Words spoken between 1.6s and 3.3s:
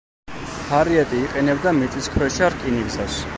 მიწისქვეშა რკინიგზას.